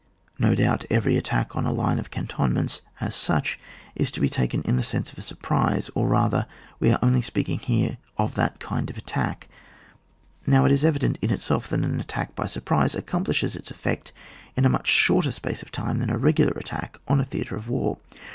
No 0.39 0.55
doubt 0.55 0.83
eveiy 0.89 1.15
attack 1.15 1.55
on 1.55 1.67
a 1.67 1.71
line 1.71 1.99
of 1.99 2.09
cantonments 2.09 2.81
as 2.99 3.13
such 3.13 3.59
is 3.93 4.11
to 4.13 4.19
be 4.19 4.29
taken 4.29 4.63
in 4.63 4.75
the 4.75 4.81
sense 4.81 5.11
of 5.11 5.19
a 5.19 5.21
surprise, 5.21 5.91
or 5.93 6.07
rather, 6.07 6.47
we 6.79 6.89
are 6.91 6.97
only 7.03 7.21
speaking 7.21 7.59
here 7.59 7.99
of 8.17 8.33
that 8.33 8.59
kind 8.59 8.89
of 8.89 8.97
attack; 8.97 9.47
now 10.47 10.65
it 10.65 10.71
is 10.71 10.83
evident 10.83 11.19
in 11.21 11.29
itself 11.29 11.67
that 11.67 11.81
an 11.81 11.99
attack 11.99 12.33
by 12.33 12.47
surprise 12.47 12.95
accomplishes 12.95 13.55
its 13.55 13.69
effect 13.69 14.11
in 14.57 14.65
a 14.65 14.69
much 14.69 14.87
shorter 14.87 15.31
space 15.31 15.61
of 15.61 15.69
time 15.69 15.99
than 15.99 16.09
a 16.09 16.17
regu 16.17 16.45
lar 16.47 16.57
attack 16.57 16.97
on 17.07 17.19
a 17.19 17.23
theatre 17.23 17.55
of 17.55 17.69
war. 17.69 17.99